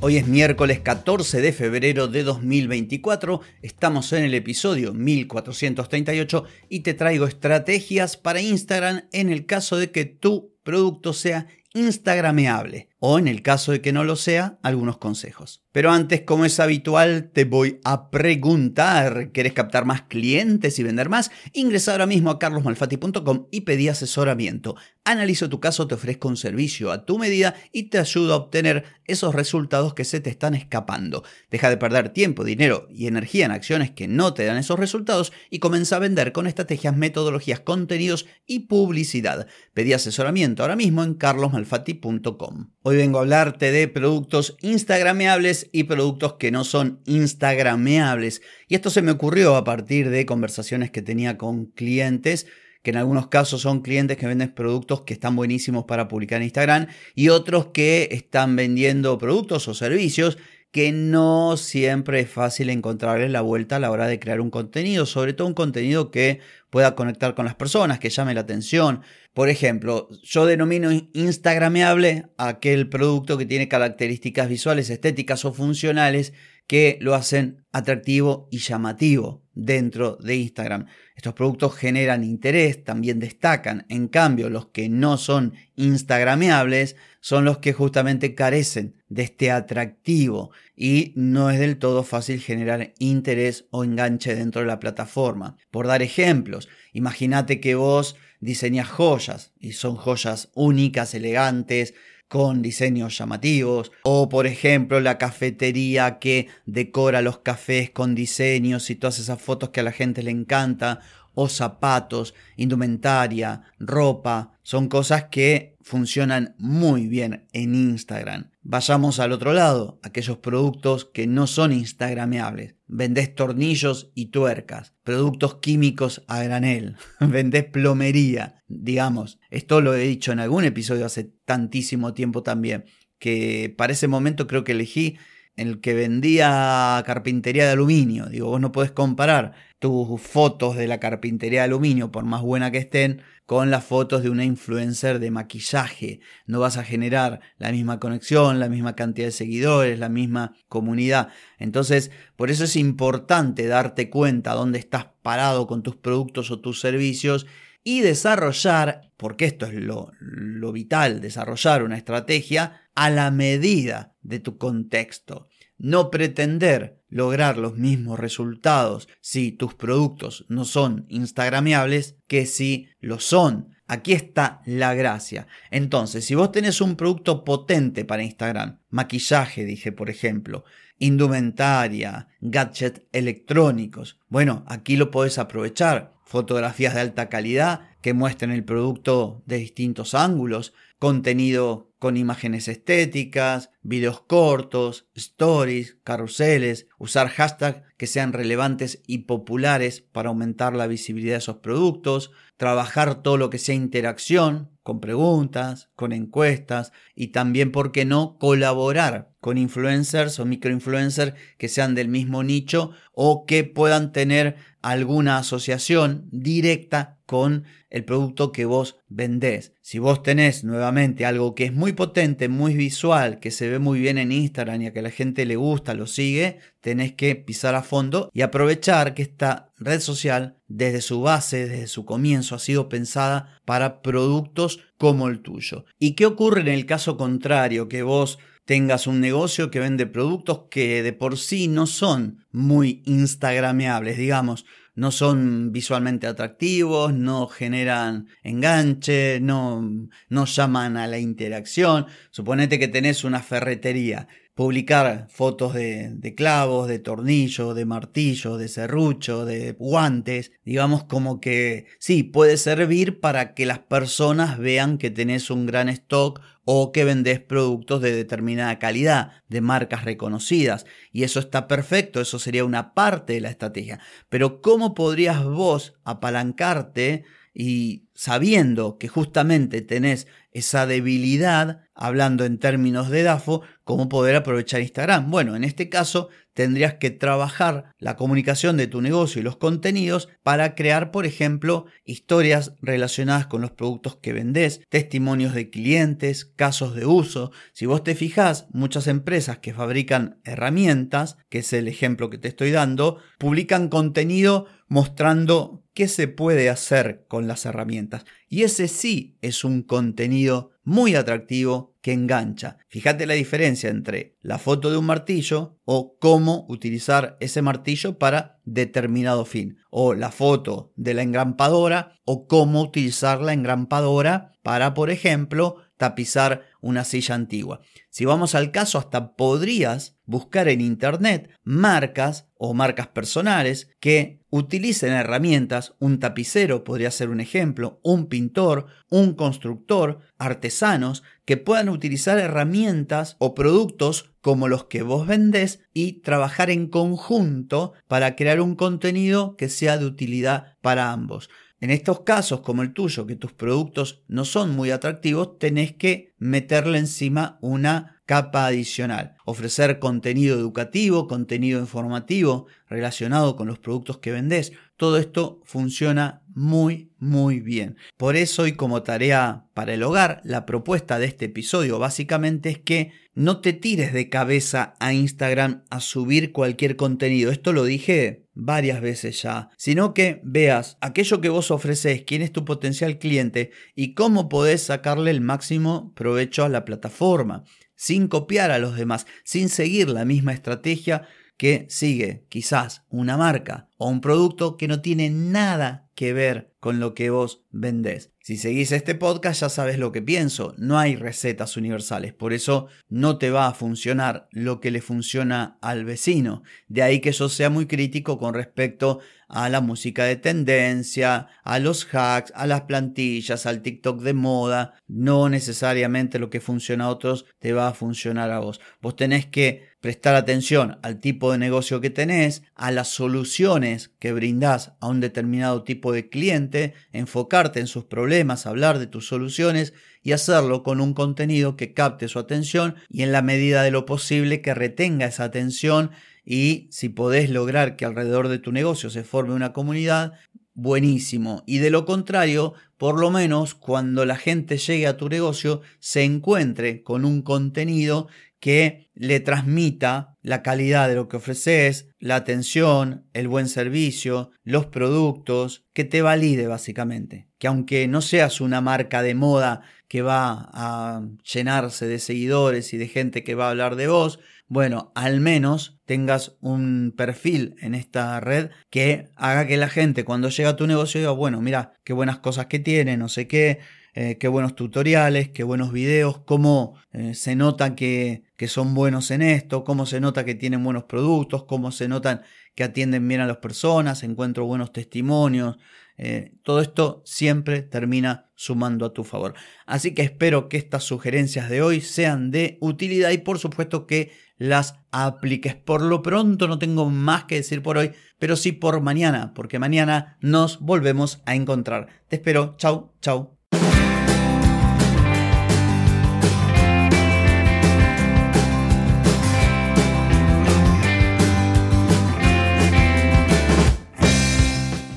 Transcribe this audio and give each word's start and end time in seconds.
Hoy 0.00 0.18
es 0.18 0.26
miércoles 0.26 0.80
14 0.80 1.40
de 1.40 1.52
febrero 1.54 2.06
de 2.06 2.22
2024, 2.22 3.40
estamos 3.62 4.12
en 4.12 4.24
el 4.24 4.34
episodio 4.34 4.92
1438 4.92 6.44
y 6.68 6.80
te 6.80 6.92
traigo 6.92 7.26
estrategias 7.26 8.18
para 8.18 8.42
Instagram 8.42 9.08
en 9.12 9.30
el 9.30 9.46
caso 9.46 9.78
de 9.78 9.90
que 9.90 10.04
tu 10.04 10.54
producto 10.62 11.14
sea 11.14 11.46
instagrameable 11.72 12.90
o 12.98 13.18
en 13.18 13.28
el 13.28 13.42
caso 13.42 13.72
de 13.72 13.80
que 13.80 13.92
no 13.92 14.04
lo 14.04 14.16
sea, 14.16 14.58
algunos 14.62 14.98
consejos. 14.98 15.62
Pero 15.72 15.90
antes, 15.90 16.22
como 16.22 16.46
es 16.46 16.58
habitual, 16.58 17.30
te 17.32 17.44
voy 17.44 17.80
a 17.84 18.10
preguntar, 18.10 19.30
¿querés 19.32 19.52
captar 19.52 19.84
más 19.84 20.02
clientes 20.02 20.78
y 20.78 20.82
vender 20.82 21.10
más? 21.10 21.30
Ingresa 21.52 21.92
ahora 21.92 22.06
mismo 22.06 22.30
a 22.30 22.38
carlosmalfati.com 22.38 23.48
y 23.50 23.60
pedí 23.60 23.88
asesoramiento. 23.88 24.76
Analizo 25.04 25.50
tu 25.50 25.60
caso, 25.60 25.86
te 25.86 25.94
ofrezco 25.94 26.28
un 26.28 26.38
servicio 26.38 26.90
a 26.90 27.04
tu 27.04 27.18
medida 27.18 27.54
y 27.72 27.84
te 27.84 27.98
ayudo 27.98 28.32
a 28.32 28.36
obtener 28.36 28.84
esos 29.04 29.34
resultados 29.34 29.92
que 29.92 30.04
se 30.04 30.20
te 30.20 30.30
están 30.30 30.54
escapando. 30.54 31.22
Deja 31.50 31.68
de 31.68 31.76
perder 31.76 32.08
tiempo, 32.08 32.42
dinero 32.42 32.88
y 32.90 33.06
energía 33.06 33.44
en 33.44 33.52
acciones 33.52 33.90
que 33.90 34.08
no 34.08 34.32
te 34.32 34.46
dan 34.46 34.56
esos 34.56 34.78
resultados 34.78 35.32
y 35.50 35.58
comienza 35.58 35.96
a 35.96 36.00
vender 36.00 36.32
con 36.32 36.46
estrategias, 36.46 36.96
metodologías, 36.96 37.60
contenidos 37.60 38.26
y 38.46 38.60
publicidad. 38.60 39.46
Pedí 39.74 39.92
asesoramiento 39.92 40.62
ahora 40.62 40.74
mismo 40.74 41.04
en 41.04 41.14
carlosmalfati.com. 41.14 42.70
Hoy 42.88 42.98
vengo 42.98 43.18
a 43.18 43.22
hablarte 43.22 43.72
de 43.72 43.88
productos 43.88 44.56
instagrameables 44.60 45.68
y 45.72 45.82
productos 45.82 46.34
que 46.34 46.52
no 46.52 46.62
son 46.62 47.00
instagrameables. 47.04 48.42
Y 48.68 48.76
esto 48.76 48.90
se 48.90 49.02
me 49.02 49.10
ocurrió 49.10 49.56
a 49.56 49.64
partir 49.64 50.08
de 50.08 50.24
conversaciones 50.24 50.92
que 50.92 51.02
tenía 51.02 51.36
con 51.36 51.66
clientes 51.66 52.46
que 52.84 52.90
en 52.90 52.98
algunos 52.98 53.26
casos 53.26 53.62
son 53.62 53.82
clientes 53.82 54.16
que 54.16 54.28
venden 54.28 54.54
productos 54.54 55.00
que 55.00 55.14
están 55.14 55.34
buenísimos 55.34 55.86
para 55.86 56.06
publicar 56.06 56.36
en 56.36 56.44
Instagram 56.44 56.86
y 57.16 57.30
otros 57.30 57.72
que 57.74 58.08
están 58.12 58.54
vendiendo 58.54 59.18
productos 59.18 59.66
o 59.66 59.74
servicios 59.74 60.38
que 60.76 60.92
no 60.92 61.56
siempre 61.56 62.20
es 62.20 62.28
fácil 62.28 62.68
encontrarle 62.68 63.30
la 63.30 63.40
vuelta 63.40 63.76
a 63.76 63.80
la 63.80 63.90
hora 63.90 64.06
de 64.06 64.20
crear 64.20 64.42
un 64.42 64.50
contenido, 64.50 65.06
sobre 65.06 65.32
todo 65.32 65.48
un 65.48 65.54
contenido 65.54 66.10
que 66.10 66.40
pueda 66.68 66.94
conectar 66.94 67.34
con 67.34 67.46
las 67.46 67.54
personas, 67.54 67.98
que 67.98 68.10
llame 68.10 68.34
la 68.34 68.42
atención. 68.42 69.00
Por 69.32 69.48
ejemplo, 69.48 70.10
yo 70.22 70.44
denomino 70.44 70.90
instagrameable 71.14 72.26
aquel 72.36 72.90
producto 72.90 73.38
que 73.38 73.46
tiene 73.46 73.68
características 73.68 74.50
visuales, 74.50 74.90
estéticas 74.90 75.46
o 75.46 75.54
funcionales 75.54 76.34
que 76.66 76.98
lo 77.00 77.14
hacen 77.14 77.64
atractivo 77.72 78.46
y 78.50 78.58
llamativo 78.58 79.45
dentro 79.56 80.16
de 80.16 80.36
Instagram. 80.36 80.86
Estos 81.16 81.34
productos 81.34 81.74
generan 81.74 82.22
interés, 82.22 82.84
también 82.84 83.18
destacan. 83.18 83.86
En 83.88 84.06
cambio, 84.06 84.48
los 84.50 84.66
que 84.66 84.88
no 84.88 85.16
son 85.16 85.54
instagrameables 85.74 86.94
son 87.20 87.44
los 87.44 87.58
que 87.58 87.72
justamente 87.72 88.34
carecen 88.36 88.94
de 89.08 89.22
este 89.22 89.50
atractivo 89.50 90.52
y 90.76 91.12
no 91.16 91.50
es 91.50 91.58
del 91.58 91.78
todo 91.78 92.04
fácil 92.04 92.40
generar 92.40 92.92
interés 92.98 93.64
o 93.70 93.82
enganche 93.82 94.36
dentro 94.36 94.60
de 94.60 94.68
la 94.68 94.78
plataforma. 94.78 95.56
Por 95.70 95.86
dar 95.86 96.02
ejemplos, 96.02 96.68
imagínate 96.92 97.58
que 97.58 97.74
vos 97.74 98.14
diseñas 98.40 98.88
joyas 98.88 99.52
y 99.58 99.72
son 99.72 99.96
joyas 99.96 100.50
únicas, 100.54 101.14
elegantes, 101.14 101.94
con 102.28 102.62
diseños 102.62 103.16
llamativos, 103.16 103.92
o 104.02 104.28
por 104.28 104.46
ejemplo 104.46 105.00
la 105.00 105.18
cafetería 105.18 106.18
que 106.18 106.48
decora 106.64 107.22
los 107.22 107.38
cafés 107.38 107.90
con 107.90 108.14
diseños 108.14 108.90
y 108.90 108.96
todas 108.96 109.18
esas 109.18 109.40
fotos 109.40 109.70
que 109.70 109.80
a 109.80 109.84
la 109.84 109.92
gente 109.92 110.22
le 110.22 110.32
encanta, 110.32 111.00
o 111.36 111.48
zapatos, 111.48 112.34
indumentaria, 112.56 113.62
ropa, 113.78 114.58
son 114.62 114.88
cosas 114.88 115.24
que 115.24 115.76
funcionan 115.82 116.56
muy 116.58 117.06
bien 117.06 117.46
en 117.52 117.74
Instagram. 117.74 118.50
Vayamos 118.62 119.20
al 119.20 119.32
otro 119.32 119.52
lado, 119.52 120.00
aquellos 120.02 120.38
productos 120.38 121.04
que 121.04 121.26
no 121.26 121.46
son 121.46 121.72
instagrameables. 121.72 122.74
Vendés 122.88 123.34
tornillos 123.34 124.10
y 124.14 124.26
tuercas, 124.26 124.94
productos 125.04 125.56
químicos 125.56 126.24
a 126.26 126.42
granel, 126.42 126.96
vendés 127.20 127.64
plomería, 127.66 128.64
digamos. 128.66 129.38
Esto 129.50 129.80
lo 129.80 129.94
he 129.94 130.08
dicho 130.08 130.32
en 130.32 130.40
algún 130.40 130.64
episodio 130.64 131.04
hace 131.04 131.24
tantísimo 131.44 132.14
tiempo 132.14 132.42
también, 132.42 132.86
que 133.18 133.72
para 133.76 133.92
ese 133.92 134.08
momento 134.08 134.46
creo 134.46 134.64
que 134.64 134.72
elegí 134.72 135.18
el 135.56 135.80
que 135.80 135.94
vendía 135.94 137.02
carpintería 137.06 137.64
de 137.64 137.72
aluminio. 137.72 138.26
Digo, 138.26 138.48
vos 138.48 138.60
no 138.60 138.72
podés 138.72 138.92
comparar 138.92 139.52
tus 139.78 140.20
fotos 140.20 140.76
de 140.76 140.86
la 140.86 141.00
carpintería 141.00 141.60
de 141.60 141.64
aluminio, 141.66 142.12
por 142.12 142.24
más 142.24 142.42
buena 142.42 142.70
que 142.70 142.78
estén, 142.78 143.22
con 143.46 143.70
las 143.70 143.84
fotos 143.84 144.22
de 144.22 144.30
una 144.30 144.44
influencer 144.44 145.18
de 145.18 145.30
maquillaje. 145.30 146.20
No 146.46 146.60
vas 146.60 146.76
a 146.76 146.84
generar 146.84 147.40
la 147.58 147.70
misma 147.72 148.00
conexión, 148.00 148.58
la 148.58 148.68
misma 148.68 148.96
cantidad 148.96 149.28
de 149.28 149.32
seguidores, 149.32 149.98
la 149.98 150.08
misma 150.08 150.54
comunidad. 150.68 151.28
Entonces, 151.58 152.10
por 152.36 152.50
eso 152.50 152.64
es 152.64 152.76
importante 152.76 153.66
darte 153.66 154.10
cuenta 154.10 154.54
dónde 154.54 154.78
estás 154.78 155.06
parado 155.22 155.66
con 155.66 155.82
tus 155.82 155.96
productos 155.96 156.50
o 156.50 156.60
tus 156.60 156.80
servicios 156.80 157.46
y 157.84 158.00
desarrollar, 158.00 159.12
porque 159.16 159.44
esto 159.44 159.66
es 159.66 159.74
lo 159.74 160.72
vital, 160.72 161.20
desarrollar 161.20 161.84
una 161.84 161.96
estrategia 161.96 162.80
a 162.96 163.10
la 163.10 163.30
medida 163.30 164.16
de 164.22 164.40
tu 164.40 164.58
contexto. 164.58 165.48
No 165.78 166.10
pretender 166.10 167.02
lograr 167.08 167.58
los 167.58 167.76
mismos 167.76 168.18
resultados 168.18 169.08
si 169.20 169.52
tus 169.52 169.74
productos 169.74 170.46
no 170.48 170.64
son 170.64 171.06
instagrameables 171.08 172.16
que 172.26 172.46
si 172.46 172.88
lo 172.98 173.20
son. 173.20 173.76
Aquí 173.86 174.12
está 174.12 174.62
la 174.66 174.94
gracia. 174.94 175.46
Entonces, 175.70 176.24
si 176.24 176.34
vos 176.34 176.50
tenés 176.50 176.80
un 176.80 176.96
producto 176.96 177.44
potente 177.44 178.04
para 178.04 178.24
Instagram, 178.24 178.80
maquillaje, 178.88 179.64
dije 179.64 179.92
por 179.92 180.10
ejemplo, 180.10 180.64
indumentaria, 180.98 182.28
gadgets 182.40 183.02
electrónicos, 183.12 184.18
bueno, 184.28 184.64
aquí 184.66 184.96
lo 184.96 185.10
podés 185.10 185.38
aprovechar. 185.38 186.14
Fotografías 186.24 186.94
de 186.94 187.02
alta 187.02 187.28
calidad 187.28 187.90
que 188.00 188.14
muestren 188.14 188.50
el 188.50 188.64
producto 188.64 189.44
de 189.46 189.58
distintos 189.58 190.14
ángulos, 190.14 190.72
contenido 190.98 191.85
con 191.98 192.16
imágenes 192.16 192.68
estéticas, 192.68 193.70
videos 193.82 194.20
cortos, 194.20 195.08
stories, 195.14 195.96
carruseles, 196.04 196.88
usar 196.98 197.28
hashtags 197.28 197.82
que 197.96 198.06
sean 198.06 198.32
relevantes 198.32 199.02
y 199.06 199.18
populares 199.18 200.00
para 200.00 200.28
aumentar 200.28 200.74
la 200.74 200.86
visibilidad 200.86 201.34
de 201.34 201.38
esos 201.38 201.56
productos, 201.56 202.30
trabajar 202.56 203.22
todo 203.22 203.36
lo 203.36 203.50
que 203.50 203.58
sea 203.58 203.74
interacción 203.74 204.70
con 204.82 205.00
preguntas, 205.00 205.90
con 205.96 206.12
encuestas 206.12 206.92
y 207.14 207.28
también, 207.28 207.72
¿por 207.72 207.90
qué 207.92 208.04
no?, 208.04 208.38
colaborar 208.38 209.32
con 209.40 209.58
influencers 209.58 210.38
o 210.38 210.44
microinfluencers 210.44 211.34
que 211.58 211.68
sean 211.68 211.94
del 211.94 212.08
mismo 212.08 212.42
nicho 212.42 212.92
o 213.12 213.46
que 213.46 213.64
puedan 213.64 214.12
tener 214.12 214.56
alguna 214.82 215.38
asociación 215.38 216.28
directa 216.30 217.15
con 217.26 217.64
el 217.90 218.04
producto 218.04 218.52
que 218.52 218.64
vos 218.64 218.96
vendés. 219.08 219.72
Si 219.82 219.98
vos 219.98 220.22
tenés 220.22 220.64
nuevamente 220.64 221.26
algo 221.26 221.54
que 221.54 221.64
es 221.64 221.72
muy 221.72 221.92
potente, 221.92 222.48
muy 222.48 222.74
visual, 222.74 223.40
que 223.40 223.50
se 223.50 223.68
ve 223.68 223.78
muy 223.78 224.00
bien 224.00 224.18
en 224.18 224.32
Instagram 224.32 224.82
y 224.82 224.86
a 224.86 224.92
que 224.92 225.02
la 225.02 225.10
gente 225.10 225.44
le 225.44 225.56
gusta, 225.56 225.94
lo 225.94 226.06
sigue, 226.06 226.60
tenés 226.80 227.12
que 227.12 227.34
pisar 227.34 227.74
a 227.74 227.82
fondo 227.82 228.30
y 228.32 228.42
aprovechar 228.42 229.14
que 229.14 229.22
esta 229.22 229.72
red 229.78 230.00
social 230.00 230.56
desde 230.68 231.02
su 231.02 231.20
base, 231.20 231.68
desde 231.68 231.88
su 231.88 232.04
comienzo, 232.04 232.54
ha 232.54 232.60
sido 232.60 232.88
pensada 232.88 233.60
para 233.64 234.02
productos 234.02 234.80
como 234.96 235.28
el 235.28 235.40
tuyo. 235.40 235.84
¿Y 235.98 236.12
qué 236.12 236.26
ocurre 236.26 236.60
en 236.62 236.68
el 236.68 236.86
caso 236.86 237.16
contrario? 237.16 237.88
Que 237.88 238.02
vos 238.02 238.38
tengas 238.66 239.06
un 239.06 239.20
negocio 239.20 239.70
que 239.70 239.78
vende 239.78 240.06
productos 240.06 240.64
que 240.70 241.02
de 241.02 241.14
por 241.14 241.38
sí 241.38 241.68
no 241.68 241.86
son 241.86 242.44
muy 242.52 243.02
instagrameables, 243.06 244.18
digamos, 244.18 244.66
no 244.94 245.12
son 245.12 245.72
visualmente 245.72 246.26
atractivos, 246.26 247.14
no 247.14 247.46
generan 247.46 248.28
enganche, 248.42 249.40
no, 249.40 249.88
no 250.28 250.44
llaman 250.46 250.96
a 250.96 251.06
la 251.06 251.18
interacción. 251.18 252.06
Suponete 252.30 252.78
que 252.78 252.88
tenés 252.88 253.22
una 253.24 253.42
ferretería 253.42 254.26
publicar 254.56 255.26
fotos 255.28 255.74
de, 255.74 256.34
clavos, 256.34 256.88
de 256.88 256.98
tornillo, 256.98 257.74
de 257.74 257.84
martillo, 257.84 258.56
de 258.56 258.68
serrucho, 258.68 259.44
de 259.44 259.72
guantes, 259.72 260.50
digamos 260.64 261.04
como 261.04 261.40
que 261.40 261.84
sí, 261.98 262.22
puede 262.22 262.56
servir 262.56 263.20
para 263.20 263.52
que 263.52 263.66
las 263.66 263.80
personas 263.80 264.58
vean 264.58 264.96
que 264.96 265.10
tenés 265.10 265.50
un 265.50 265.66
gran 265.66 265.90
stock 265.90 266.40
o 266.68 266.90
que 266.90 267.04
vendés 267.04 267.38
productos 267.38 268.02
de 268.02 268.10
determinada 268.12 268.80
calidad, 268.80 269.44
de 269.48 269.60
marcas 269.60 270.04
reconocidas. 270.04 270.84
Y 271.12 271.22
eso 271.22 271.38
está 271.38 271.68
perfecto, 271.68 272.20
eso 272.20 272.40
sería 272.40 272.64
una 272.64 272.92
parte 272.92 273.34
de 273.34 273.40
la 273.40 273.50
estrategia. 273.50 274.00
Pero 274.28 274.60
¿cómo 274.60 274.92
podrías 274.92 275.44
vos 275.44 275.94
apalancarte 276.02 277.24
y 277.54 278.05
sabiendo 278.16 278.98
que 278.98 279.08
justamente 279.08 279.82
tenés 279.82 280.26
esa 280.50 280.86
debilidad, 280.86 281.82
hablando 281.94 282.46
en 282.46 282.58
términos 282.58 283.10
de 283.10 283.22
DAFO, 283.22 283.60
cómo 283.84 284.08
poder 284.08 284.36
aprovechar 284.36 284.80
Instagram. 284.80 285.30
Bueno, 285.30 285.54
en 285.54 285.64
este 285.64 285.90
caso 285.90 286.30
tendrías 286.54 286.94
que 286.94 287.10
trabajar 287.10 287.94
la 287.98 288.16
comunicación 288.16 288.78
de 288.78 288.86
tu 288.86 289.02
negocio 289.02 289.40
y 289.40 289.44
los 289.44 289.58
contenidos 289.58 290.30
para 290.42 290.74
crear, 290.74 291.10
por 291.10 291.26
ejemplo, 291.26 291.84
historias 292.06 292.72
relacionadas 292.80 293.46
con 293.46 293.60
los 293.60 293.72
productos 293.72 294.16
que 294.16 294.32
vendés, 294.32 294.80
testimonios 294.88 295.52
de 295.52 295.68
clientes, 295.68 296.46
casos 296.46 296.94
de 296.94 297.04
uso. 297.04 297.52
Si 297.74 297.84
vos 297.84 298.02
te 298.02 298.14
fijás, 298.14 298.66
muchas 298.70 299.06
empresas 299.08 299.58
que 299.58 299.74
fabrican 299.74 300.40
herramientas, 300.44 301.36
que 301.50 301.58
es 301.58 301.74
el 301.74 301.86
ejemplo 301.86 302.30
que 302.30 302.38
te 302.38 302.48
estoy 302.48 302.70
dando, 302.70 303.18
publican 303.36 303.90
contenido 303.90 304.66
mostrando 304.88 305.84
qué 305.92 306.08
se 306.08 306.28
puede 306.28 306.70
hacer 306.70 307.26
con 307.28 307.48
las 307.48 307.66
herramientas. 307.66 308.05
Y 308.48 308.62
ese 308.62 308.88
sí 308.88 309.38
es 309.40 309.64
un 309.64 309.82
contenido 309.82 310.70
muy 310.82 311.16
atractivo 311.16 311.96
que 312.00 312.12
engancha. 312.12 312.78
Fíjate 312.88 313.26
la 313.26 313.34
diferencia 313.34 313.90
entre 313.90 314.36
la 314.40 314.58
foto 314.58 314.90
de 314.90 314.96
un 314.96 315.06
martillo 315.06 315.80
o 315.84 316.16
cómo 316.18 316.64
utilizar 316.68 317.36
ese 317.40 317.62
martillo 317.62 318.18
para 318.18 318.60
determinado 318.64 319.44
fin. 319.44 319.78
O 319.90 320.14
la 320.14 320.30
foto 320.30 320.92
de 320.94 321.14
la 321.14 321.22
engrampadora 321.22 322.12
o 322.24 322.46
cómo 322.46 322.82
utilizar 322.82 323.40
la 323.40 323.52
engrampadora 323.52 324.52
para, 324.62 324.94
por 324.94 325.10
ejemplo, 325.10 325.76
tapizar 325.96 326.62
una 326.80 327.04
silla 327.04 327.34
antigua. 327.34 327.80
Si 328.10 328.24
vamos 328.24 328.54
al 328.54 328.70
caso, 328.70 328.98
hasta 328.98 329.34
podrías 329.34 330.15
buscar 330.26 330.68
en 330.68 330.80
Internet 330.80 331.50
marcas 331.64 332.48
o 332.58 332.74
marcas 332.74 333.08
personales 333.08 333.88
que 334.00 334.40
utilicen 334.50 335.12
herramientas, 335.12 335.94
un 335.98 336.18
tapicero 336.18 336.84
podría 336.84 337.10
ser 337.10 337.28
un 337.28 337.40
ejemplo, 337.40 338.00
un 338.02 338.26
pintor, 338.26 338.86
un 339.10 339.34
constructor, 339.34 340.20
artesanos, 340.38 341.22
que 341.44 341.56
puedan 341.56 341.88
utilizar 341.88 342.38
herramientas 342.38 343.36
o 343.38 343.54
productos 343.54 344.32
como 344.40 344.68
los 344.68 344.84
que 344.84 345.02
vos 345.02 345.26
vendés 345.26 345.80
y 345.92 346.20
trabajar 346.20 346.70
en 346.70 346.88
conjunto 346.88 347.92
para 348.08 348.36
crear 348.36 348.60
un 348.60 348.74
contenido 348.74 349.56
que 349.56 349.68
sea 349.68 349.98
de 349.98 350.06
utilidad 350.06 350.76
para 350.80 351.12
ambos. 351.12 351.50
En 351.78 351.90
estos 351.90 352.20
casos, 352.20 352.62
como 352.62 352.82
el 352.82 352.94
tuyo, 352.94 353.26
que 353.26 353.36
tus 353.36 353.52
productos 353.52 354.22
no 354.28 354.46
son 354.46 354.74
muy 354.74 354.90
atractivos, 354.90 355.58
tenés 355.58 355.92
que 355.92 356.34
meterle 356.38 356.98
encima 356.98 357.58
una 357.60 358.15
capa 358.26 358.66
adicional. 358.66 359.36
Ofrecer 359.44 359.98
contenido 359.98 360.58
educativo, 360.58 361.28
contenido 361.28 361.80
informativo 361.80 362.66
relacionado 362.88 363.56
con 363.56 363.68
los 363.68 363.78
productos 363.78 364.18
que 364.18 364.32
vendés. 364.32 364.72
Todo 364.96 365.16
esto 365.18 365.62
funciona 365.64 366.42
muy, 366.54 367.12
muy 367.18 367.60
bien. 367.60 367.96
Por 368.16 368.34
eso 368.36 368.66
y 368.66 368.72
como 368.72 369.02
tarea 369.02 369.66
para 369.74 369.94
el 369.94 370.02
hogar, 370.02 370.40
la 370.44 370.66
propuesta 370.66 371.18
de 371.18 371.26
este 371.26 371.46
episodio 371.46 371.98
básicamente 371.98 372.70
es 372.70 372.78
que 372.78 373.12
no 373.34 373.60
te 373.60 373.74
tires 373.74 374.12
de 374.14 374.30
cabeza 374.30 374.94
a 374.98 375.12
Instagram 375.12 375.84
a 375.90 376.00
subir 376.00 376.52
cualquier 376.52 376.96
contenido. 376.96 377.52
Esto 377.52 377.72
lo 377.72 377.84
dije 377.84 378.46
varias 378.54 379.02
veces 379.02 379.42
ya, 379.42 379.68
sino 379.76 380.14
que 380.14 380.40
veas 380.42 380.96
aquello 381.02 381.42
que 381.42 381.50
vos 381.50 381.70
ofreces, 381.70 382.24
quién 382.26 382.40
es 382.40 382.50
tu 382.50 382.64
potencial 382.64 383.18
cliente 383.18 383.70
y 383.94 384.14
cómo 384.14 384.48
podés 384.48 384.84
sacarle 384.84 385.30
el 385.30 385.42
máximo 385.42 386.14
provecho 386.14 386.64
a 386.64 386.70
la 386.70 386.86
plataforma, 386.86 387.64
sin 387.96 388.28
copiar 388.28 388.70
a 388.70 388.78
los 388.78 388.96
demás, 388.96 389.26
sin 389.44 389.68
seguir 389.68 390.08
la 390.08 390.24
misma 390.24 390.52
estrategia 390.52 391.26
que 391.56 391.86
sigue 391.88 392.46
quizás 392.48 393.02
una 393.08 393.36
marca 393.36 393.88
o 393.96 394.08
un 394.08 394.20
producto 394.20 394.76
que 394.76 394.88
no 394.88 395.00
tiene 395.00 395.30
nada 395.30 396.08
que 396.14 396.32
ver 396.32 396.72
con 396.80 396.98
lo 396.98 397.14
que 397.14 397.30
vos 397.30 397.64
vendés. 397.70 398.32
Si 398.40 398.56
seguís 398.56 398.92
este 398.92 399.14
podcast 399.14 399.60
ya 399.60 399.68
sabes 399.68 399.98
lo 399.98 400.12
que 400.12 400.22
pienso, 400.22 400.74
no 400.78 400.98
hay 400.98 401.16
recetas 401.16 401.76
universales, 401.76 402.32
por 402.32 402.52
eso 402.52 402.86
no 403.08 403.38
te 403.38 403.50
va 403.50 403.66
a 403.66 403.74
funcionar 403.74 404.48
lo 404.52 404.80
que 404.80 404.90
le 404.90 405.02
funciona 405.02 405.78
al 405.82 406.04
vecino. 406.04 406.62
De 406.88 407.02
ahí 407.02 407.20
que 407.20 407.32
yo 407.32 407.48
sea 407.48 407.70
muy 407.70 407.86
crítico 407.86 408.38
con 408.38 408.54
respecto 408.54 409.20
a 409.48 409.68
la 409.68 409.80
música 409.80 410.24
de 410.24 410.36
tendencia, 410.36 411.48
a 411.62 411.78
los 411.78 412.06
hacks, 412.12 412.52
a 412.54 412.66
las 412.66 412.82
plantillas, 412.82 413.66
al 413.66 413.82
TikTok 413.82 414.20
de 414.22 414.34
moda. 414.34 414.94
No 415.06 415.48
necesariamente 415.48 416.38
lo 416.38 416.50
que 416.50 416.60
funciona 416.60 417.04
a 417.04 417.10
otros 417.10 417.46
te 417.58 417.72
va 417.72 417.88
a 417.88 417.94
funcionar 417.94 418.50
a 418.50 418.58
vos. 418.58 418.80
Vos 419.00 419.16
tenés 419.16 419.46
que 419.46 419.88
prestar 420.00 420.34
atención 420.34 420.98
al 421.02 421.20
tipo 421.20 421.50
de 421.50 421.58
negocio 421.58 422.00
que 422.00 422.10
tenés, 422.10 422.62
a 422.74 422.90
las 422.92 423.08
soluciones 423.08 423.85
que 424.18 424.32
brindás 424.32 424.92
a 425.00 425.08
un 425.08 425.20
determinado 425.20 425.82
tipo 425.82 426.12
de 426.12 426.28
cliente, 426.28 426.94
enfocarte 427.12 427.80
en 427.80 427.86
sus 427.86 428.04
problemas, 428.04 428.66
hablar 428.66 428.98
de 428.98 429.06
tus 429.06 429.26
soluciones 429.26 429.94
y 430.22 430.32
hacerlo 430.32 430.82
con 430.82 431.00
un 431.00 431.14
contenido 431.14 431.76
que 431.76 431.94
capte 431.94 432.28
su 432.28 432.38
atención 432.38 432.96
y 433.08 433.22
en 433.22 433.32
la 433.32 433.42
medida 433.42 433.82
de 433.82 433.90
lo 433.90 434.06
posible 434.06 434.60
que 434.60 434.74
retenga 434.74 435.26
esa 435.26 435.44
atención 435.44 436.10
y 436.44 436.88
si 436.90 437.08
podés 437.08 437.50
lograr 437.50 437.96
que 437.96 438.04
alrededor 438.04 438.48
de 438.48 438.58
tu 438.58 438.72
negocio 438.72 439.10
se 439.10 439.24
forme 439.24 439.54
una 439.54 439.72
comunidad, 439.72 440.34
buenísimo. 440.74 441.64
Y 441.66 441.78
de 441.78 441.90
lo 441.90 442.04
contrario, 442.04 442.74
por 442.96 443.18
lo 443.18 443.30
menos 443.30 443.74
cuando 443.74 444.24
la 444.24 444.36
gente 444.36 444.76
llegue 444.78 445.06
a 445.06 445.16
tu 445.16 445.28
negocio, 445.28 445.80
se 445.98 446.22
encuentre 446.22 447.02
con 447.02 447.24
un 447.24 447.42
contenido 447.42 448.28
que 448.66 449.12
le 449.14 449.38
transmita 449.38 450.36
la 450.42 450.64
calidad 450.64 451.08
de 451.08 451.14
lo 451.14 451.28
que 451.28 451.36
ofreces, 451.36 452.08
la 452.18 452.34
atención, 452.34 453.28
el 453.32 453.46
buen 453.46 453.68
servicio, 453.68 454.50
los 454.64 454.86
productos, 454.86 455.84
que 455.92 456.02
te 456.02 456.20
valide 456.20 456.66
básicamente. 456.66 457.48
Que 457.58 457.68
aunque 457.68 458.08
no 458.08 458.20
seas 458.22 458.60
una 458.60 458.80
marca 458.80 459.22
de 459.22 459.36
moda 459.36 459.82
que 460.08 460.22
va 460.22 460.68
a 460.72 461.22
llenarse 461.42 462.06
de 462.06 462.18
seguidores 462.18 462.92
y 462.92 462.98
de 462.98 463.08
gente 463.08 463.44
que 463.44 463.54
va 463.54 463.66
a 463.66 463.70
hablar 463.70 463.96
de 463.96 464.08
vos, 464.08 464.38
bueno, 464.68 465.12
al 465.14 465.40
menos 465.40 466.00
tengas 466.06 466.56
un 466.60 467.14
perfil 467.16 467.76
en 467.80 467.94
esta 467.94 468.40
red 468.40 468.70
que 468.90 469.28
haga 469.36 469.66
que 469.66 469.76
la 469.76 469.88
gente 469.88 470.24
cuando 470.24 470.48
llega 470.48 470.70
a 470.70 470.76
tu 470.76 470.86
negocio 470.86 471.20
diga, 471.20 471.30
bueno, 471.32 471.60
mira, 471.60 471.92
qué 472.04 472.12
buenas 472.12 472.38
cosas 472.38 472.66
que 472.66 472.78
tiene, 472.78 473.16
no 473.16 473.28
sé 473.28 473.46
qué, 473.46 473.78
eh, 474.14 474.38
qué 474.38 474.48
buenos 474.48 474.74
tutoriales, 474.74 475.50
qué 475.50 475.62
buenos 475.62 475.92
videos, 475.92 476.38
cómo 476.40 476.96
eh, 477.12 477.34
se 477.34 477.54
nota 477.54 477.94
que, 477.94 478.44
que, 478.56 478.66
son 478.66 478.94
buenos 478.94 479.30
en 479.30 479.42
esto, 479.42 479.84
cómo 479.84 480.06
se 480.06 480.20
nota 480.20 480.44
que 480.44 480.54
tienen 480.54 480.82
buenos 480.82 481.04
productos, 481.04 481.64
cómo 481.64 481.92
se 481.92 482.08
notan 482.08 482.42
que 482.74 482.82
atienden 482.82 483.28
bien 483.28 483.40
a 483.40 483.46
las 483.46 483.58
personas, 483.58 484.22
encuentro 484.22 484.66
buenos 484.66 484.92
testimonios. 484.92 485.76
Eh, 486.18 486.54
todo 486.62 486.80
esto 486.80 487.22
siempre 487.26 487.82
termina 487.82 488.50
sumando 488.56 489.06
a 489.06 489.12
tu 489.12 489.22
favor. 489.22 489.54
Así 489.84 490.14
que 490.14 490.22
espero 490.22 490.68
que 490.68 490.78
estas 490.78 491.04
sugerencias 491.04 491.70
de 491.70 491.82
hoy 491.82 492.00
sean 492.00 492.50
de 492.50 492.78
utilidad 492.80 493.30
y 493.30 493.38
por 493.38 493.60
supuesto 493.60 494.06
que 494.06 494.32
las 494.58 494.96
apliques. 495.12 495.76
Por 495.76 496.02
lo 496.02 496.22
pronto 496.22 496.66
no 496.66 496.78
tengo 496.78 497.08
más 497.10 497.44
que 497.44 497.56
decir 497.56 497.82
por 497.82 497.98
hoy, 497.98 498.12
pero 498.38 498.56
sí 498.56 498.72
por 498.72 499.00
mañana, 499.00 499.52
porque 499.54 499.78
mañana 499.78 500.38
nos 500.40 500.80
volvemos 500.80 501.42
a 501.46 501.54
encontrar. 501.54 502.08
Te 502.28 502.36
espero. 502.36 502.74
Chau, 502.78 503.12
chau. 503.20 503.52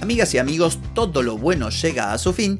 Amigas 0.01 0.34
y 0.34 0.39
amigos, 0.39 0.79
todo 0.96 1.22
lo 1.22 1.38
bueno 1.38 1.69
llega 1.69 2.12
a 2.12 2.17
su 2.17 2.34
fin 2.34 2.60